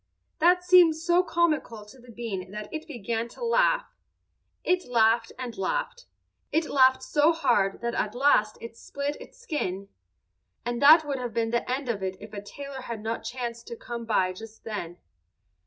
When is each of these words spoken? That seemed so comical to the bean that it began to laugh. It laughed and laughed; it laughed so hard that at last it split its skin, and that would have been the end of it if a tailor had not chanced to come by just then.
That 0.39 0.63
seemed 0.63 0.95
so 0.95 1.21
comical 1.21 1.85
to 1.85 1.99
the 1.99 2.09
bean 2.09 2.49
that 2.49 2.73
it 2.73 2.87
began 2.87 3.27
to 3.29 3.45
laugh. 3.45 3.85
It 4.63 4.87
laughed 4.89 5.31
and 5.37 5.55
laughed; 5.55 6.07
it 6.51 6.65
laughed 6.67 7.03
so 7.03 7.31
hard 7.31 7.81
that 7.81 7.93
at 7.93 8.15
last 8.15 8.57
it 8.61 8.75
split 8.75 9.15
its 9.19 9.37
skin, 9.39 9.89
and 10.65 10.81
that 10.81 11.05
would 11.05 11.19
have 11.19 11.35
been 11.35 11.51
the 11.51 11.69
end 11.71 11.87
of 11.87 12.01
it 12.01 12.17
if 12.19 12.33
a 12.33 12.41
tailor 12.41 12.81
had 12.81 13.03
not 13.03 13.23
chanced 13.23 13.67
to 13.67 13.75
come 13.75 14.05
by 14.05 14.33
just 14.33 14.63
then. 14.63 14.97